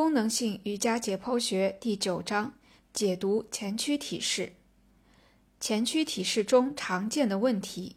[0.00, 2.54] 功能性瑜伽解剖学第九章
[2.90, 4.54] 解读前屈体式。
[5.60, 7.96] 前屈体式中常见的问题。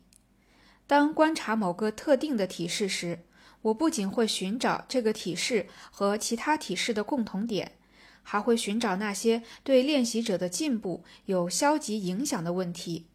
[0.86, 3.20] 当观察某个特定的体式时，
[3.62, 7.71] 我不仅会寻找这个体式和其他体式的共同点，
[8.22, 13.06] 还会寻找那些对练习者的进步有消极影响的问题。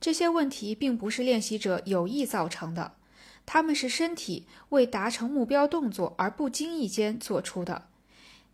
[0.00, 2.94] 这些问题并不是练习者有意造成的，
[3.44, 7.88] 他们是身体为达成目标动作而不经意间做出的。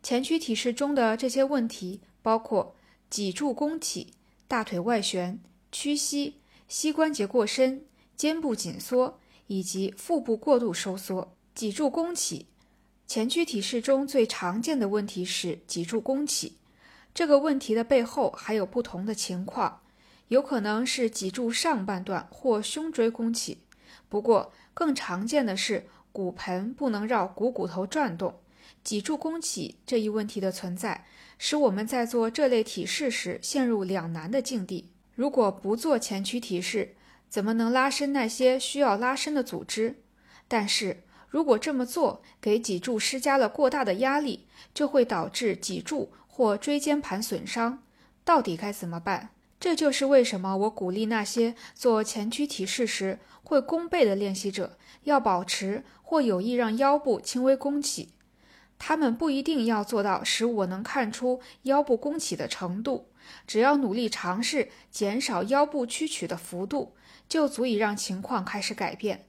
[0.02, 2.74] 前屈体式中的这些问题包括
[3.08, 4.14] 脊柱弓起、
[4.48, 7.84] 大腿外旋、屈膝、膝关节过伸、
[8.16, 11.36] 肩部紧缩以及腹部过度收缩。
[11.54, 12.46] 脊柱弓起，
[13.06, 16.56] 前屈体式中最常见的问题是脊柱弓起。
[17.14, 19.82] 这个问题的背后还有不同的情况，
[20.28, 23.58] 有可能是脊柱上半段或胸椎弓起。
[24.08, 28.40] 不过，更常见的是骨盆不能绕股骨头转动。
[28.82, 31.06] 脊柱弓起这一问题的存在，
[31.38, 34.90] 使我们在做这类体式时陷入两难的境地。
[35.14, 36.94] 如果不做前屈体式，
[37.28, 39.96] 怎么能拉伸那些需要拉伸的组织？
[40.48, 47.82] 但是如果这么做给脊柱施加了过大的压力，就会导致脊柱或椎间盘损伤。
[48.24, 49.30] 到底该怎么办？
[49.58, 58.08] 这就是为什么我鼓励那些做前屈体式时会弓背的练习者要保持或有意让腰部轻微弓起。
[58.84, 63.12] 他们不一定要做到使我能看出腰部弓起的程度，
[63.46, 66.96] 只要努力尝试减少腰部屈曲的幅度，
[67.28, 69.28] 就足以让情况开始改变。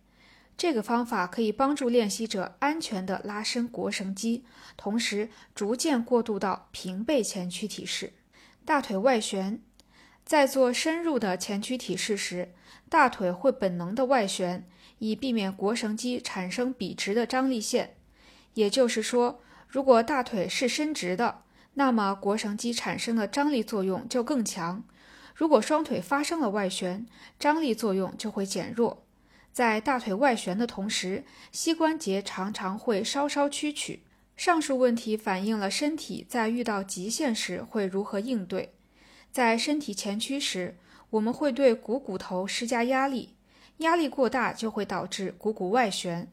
[0.57, 4.43] 这个方法可以帮助练习者安全地拉伸腘绳肌，
[4.75, 8.13] 同时逐渐过渡到平背前屈体式。
[8.65, 9.61] 大腿外旋，
[10.25, 12.55] 在做深入的前屈体式时，
[12.89, 14.67] 大腿会本能的外旋，
[14.97, 17.97] 以避免腘绳肌产生笔直的张力线。
[18.53, 21.41] 也就是说，如果大腿是伸直的，
[21.73, 24.83] 那么腘绳肌产生的张力作用就更强；
[25.35, 27.05] 如果双腿发生了外旋，
[27.39, 29.03] 张力作用就会减弱。
[29.51, 34.01] 在大腿外旋的同时，膝关节常常会稍稍屈曲。
[34.35, 38.73] 上述问题反映了身体在遇到极限时会如何应对。
[39.31, 40.77] 在身体前屈时，
[41.11, 43.35] 我们会对股骨头施加压力，
[43.77, 46.31] 压力过大就会导致股骨外旋。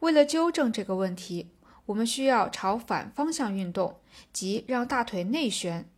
[0.00, 1.50] 为了纠正这个问题，
[1.88, 3.96] 我们需要朝反方向运动，
[4.30, 5.88] 即让大腿内旋。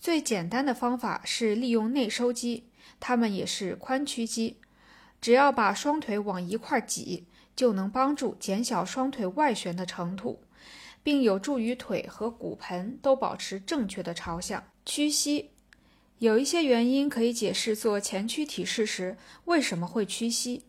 [0.00, 2.64] 最简单的方法是利用内收肌，
[2.98, 4.56] 它们也是髋屈肌。
[5.20, 10.40] 只要把双腿往一块挤，就能帮助减小双腿外旋的程度，
[11.02, 14.64] 并有助于腿和骨盆都保持正确的朝向。
[14.86, 15.50] 屈膝，
[16.20, 20.62] 有一些原因可以解释做前屈体式时为什么会屈膝。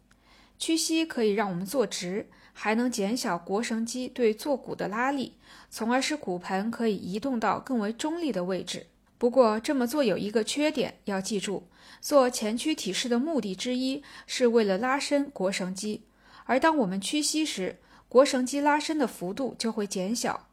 [0.58, 2.28] 屈膝可以让我们坐直。
[2.58, 5.34] 还能减小腘绳肌对坐骨的拉力，
[5.70, 8.88] 从而使骨盆可以移动到更为中立的位置。
[9.18, 11.68] 不过，这么做有一个缺点，要记住，
[12.00, 16.04] 做前屈体式的目的之一是为了拉伸腘绳肌，
[16.46, 17.78] 而当我们屈膝时，
[18.10, 20.48] 腘绳肌拉伸的幅度就会减小。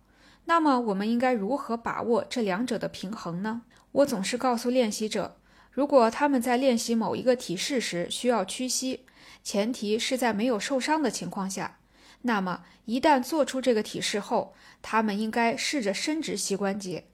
[0.47, 3.63] 那么，我们应该如何把握这两者的平衡呢？
[3.93, 5.37] 我总是告诉练习者，
[5.71, 9.05] 如果他们在练习某一个体式时需要屈膝，
[9.43, 11.79] 前提是在没有受伤的情况下。
[12.23, 17.05] 那么，一旦做出这个体式后，他们应该试着伸直膝关节。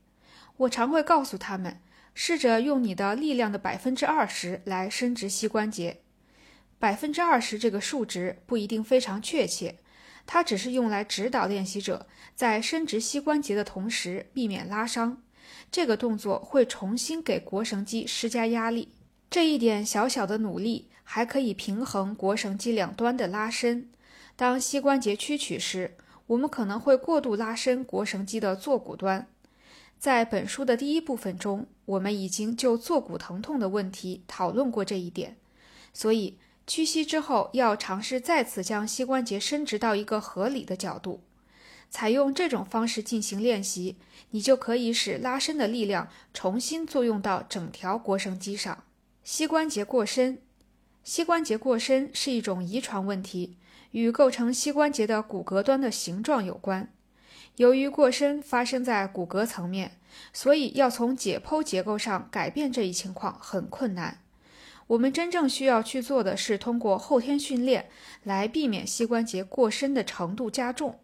[0.58, 1.80] 我常会告诉他们，
[2.12, 6.00] 试着用你的力量的百分之二十来伸直膝关节。
[6.78, 9.78] 百分之二十这个数值不一定非常确切，
[10.26, 15.22] 它只是用来指导练习者在伸直膝关节的同时避免拉伤。
[15.70, 18.92] 这个动作会重新给腘绳肌施加压力。
[19.30, 23.88] 这一点小小的努力还可以平衡腘绳肌两端的拉伸。
[24.36, 25.96] 当膝关节屈曲时，
[26.28, 29.26] 我们可能会过度拉伸腘绳肌的坐骨端。
[29.98, 35.36] 在本书的第一部分中，我们已经就坐骨疼痛的问题讨论过这一点。
[35.92, 41.22] 所以，屈膝之后要尝试再次将膝关节伸直到一个合理的角度。
[41.90, 43.96] 采用这种方式进行练习，
[44.30, 48.84] 你就可以使拉伸的力量重新作用到整条腘绳肌上。
[49.30, 50.38] 膝关节过伸，
[51.04, 53.58] 膝关节过伸是一种遗传问题。
[53.90, 56.90] 与构成膝关节的骨骼端的形状有关。
[57.56, 59.98] 由于过深发生在骨骼层面，
[60.32, 64.22] 所以要从解剖结构上改变这一情况很困难。
[64.86, 67.90] 我们真正需要去做的是通过后天训练
[68.24, 71.00] 来避免膝关节过深的程度加重。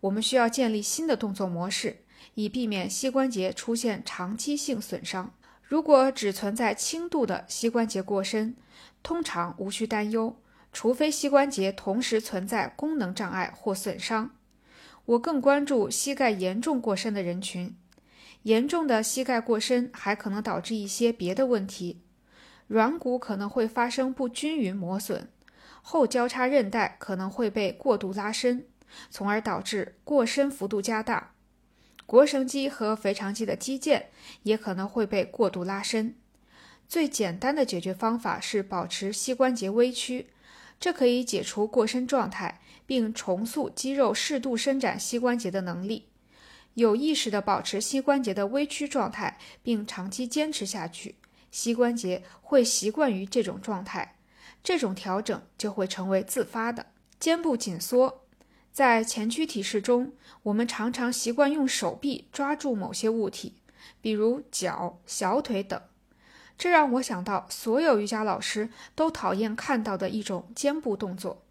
[0.00, 2.02] 我们需要建立新的动作模式，
[2.34, 5.32] 以避免膝关节出现长期性损伤。
[5.66, 8.54] 如果只存在轻度的膝关节过深，
[9.02, 10.36] 通常无需担忧。
[10.72, 14.32] 除非膝关节同时存在功能障碍或损伤，
[15.06, 17.74] 我更关注膝盖严重过深的人群。
[18.42, 22.02] 严重的膝盖过深还可能导致一些别的问题，
[22.66, 25.28] 软骨可能会发生不均匀磨损，
[25.80, 28.66] 后交叉韧带可能会被过度拉伸，
[29.10, 31.32] 从而导致过深幅度加大。
[32.06, 34.04] 腘绳肌和腓肠肌的肌腱
[34.44, 36.14] 也可能会被过度拉伸。
[36.88, 40.28] 最简单的解决方法是保持膝关节微曲，
[40.78, 46.06] 这可以解除过伸状态，并重塑肌肉适度伸展膝关节的能力。
[46.74, 51.16] 有意识地保持膝关节的微曲状态，并长期坚持下去，
[51.50, 54.16] 膝关节会习惯于这种状态，
[54.62, 56.86] 这种调整就会成为自发的。
[57.18, 58.25] 肩部紧缩。
[58.76, 60.12] 在前屈体式中，
[60.42, 63.54] 我们常常习惯用手臂抓住某些物体，
[64.02, 65.80] 比如脚、小腿等。
[66.58, 71.42] 这让我想到所有瑜伽老师都讨厌看到的一种肩部动作：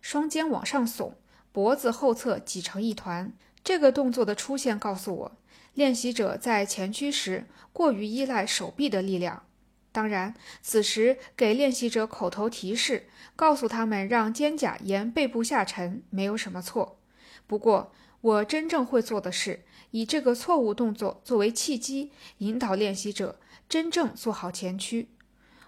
[0.00, 1.12] 双肩往上耸，
[1.52, 3.32] 脖子后侧挤成一团。
[3.62, 5.32] 这个动作的出现告诉我，
[5.74, 9.44] 练习者在前屈时过于依赖手臂的力量。
[9.92, 16.98] 当然，此时给练习者口头提示，告诉他们让肩胛沿背部下沉，没有什么错。
[17.46, 17.92] 不过，
[18.22, 25.10] 我真正会做的是，以这个错误动作作为契机，引导练习者真正做好前屈。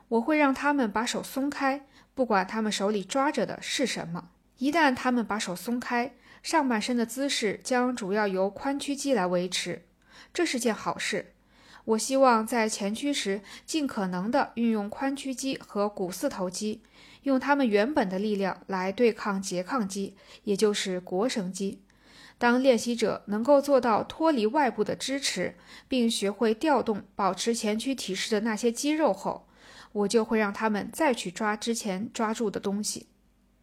[0.08, 4.30] 我会让他们把手松开，不管他们手里抓着的是什么。
[4.58, 9.84] 一旦他们把手松开，上半身的姿势将主要由髋屈肌来维持，
[10.32, 11.33] 这是件好事。
[11.84, 16.82] 我希望在前屈时尽可能地运用髋屈肌和股四头肌，
[17.24, 21.82] 用它们原本的力量来对抗拮抗肌，也就是腘绳肌。
[22.38, 29.46] 当练习者能够做到脱离外部的支持，并学会调动保持前屈体式的那些肌肉后，
[29.92, 33.06] 我就会让他们再去抓之前抓住的东西。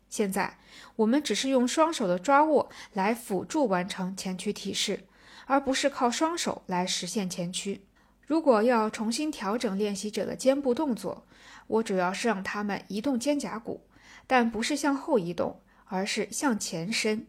[0.09, 0.59] 现在
[0.95, 5.05] 我们只是用双手的抓握来辅助完成前屈体式，
[5.47, 7.81] 而不是靠双手来实现前屈。
[8.31, 11.25] 如果要重新调整练习者的肩部动作，
[11.67, 13.81] 我主要是让他们移动肩胛骨，
[14.25, 17.27] 但不是向后移动，而是向前伸。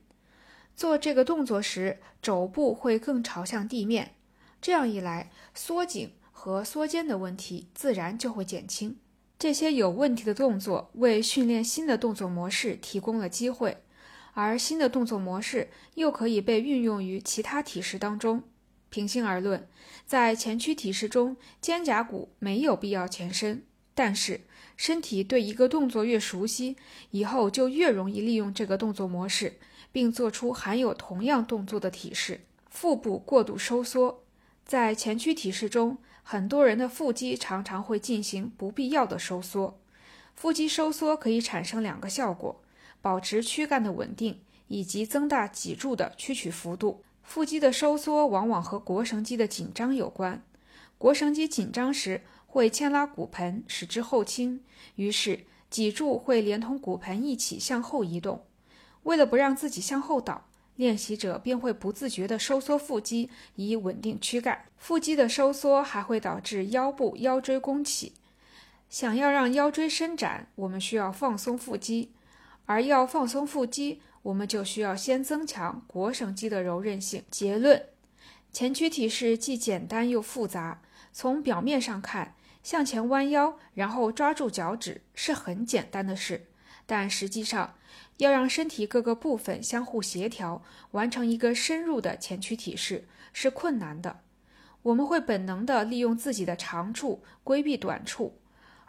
[0.76, 4.12] 做这个动作时，肘部会更朝向地面。
[4.60, 8.96] 这样一来，缩颈和缩肩的问题自然就会减轻。
[9.40, 13.78] 这些有问题的动作为训练新的动作模式提供了机会，
[14.34, 18.44] 而新的动作模式又可以被运用于其他体式当中。
[18.93, 19.67] 平心而论，
[20.05, 23.65] 在前屈体式中，肩胛骨没有必要前伸。
[23.94, 24.43] 但是，
[24.77, 26.77] 身体对一个动作越熟悉，
[27.11, 29.59] 以后就越容易利用这个动作模式，
[29.91, 32.43] 并做出含有同样动作的体式。
[32.69, 34.23] 腹部过度收缩，
[34.67, 39.81] 在前屈体式中，很多人的腹肌常常会进行不必要的收缩。
[40.35, 42.61] 腹肌收缩可以产生两个效果：
[43.00, 47.03] 保持躯干的稳定，以及增大脊柱的屈曲幅度。
[47.22, 50.42] 腹肌的收缩往往和腘绳肌的紧张有关。
[50.98, 54.62] 腘绳肌紧张时会牵拉骨盆，使之后倾，
[54.96, 55.40] 于是
[55.70, 58.44] 脊柱会连同骨盆一起向后移动。
[59.04, 60.46] 为了不让自己向后倒，
[60.76, 64.66] 练习者便会不自觉地收缩腹肌以稳定躯干。
[64.76, 68.12] 腹肌的收缩还会导致腰部腰椎弓起。
[68.88, 72.12] 想要让腰椎伸展，我们需要放松腹肌，
[72.66, 74.02] 而要放松腹肌。
[74.22, 77.24] 我们就需要先增强腘绳肌的柔韧性。
[77.30, 77.86] 结论：
[78.52, 80.81] 前屈体式既简单又复杂。
[81.12, 86.46] 从表面上看，向前弯腰，然后抓住脚趾是很简单的事，
[86.86, 87.74] 但实际上，
[88.19, 90.62] 要让身体各个部分相互协调，
[90.93, 94.20] 完成一个深入的前屈体式是困难的。
[94.82, 98.38] 我们会本能地利用自己的长处规避短处。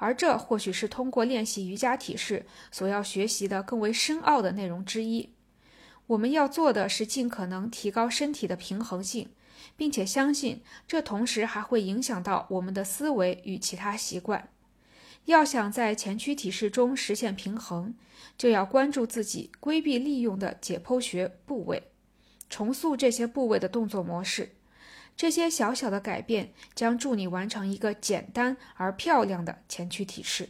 [0.03, 5.29] 而这或许是通过练习瑜伽体式所要学习的更为深奥的内容之一。
[6.07, 9.29] 我们要做的是尽可能提高身体的平衡性，
[9.77, 14.49] 并且相信这同时还会影响到我们的思维与其他习惯。
[15.23, 17.93] 要想在前屈体式中实现平衡，
[18.37, 21.81] 就要关注自己规避利用的解剖学部位，
[22.49, 24.49] 重塑这些部位的动作模式。
[25.15, 30.49] 这些小小的改变将助你完成一个简单而漂亮的前驱体式。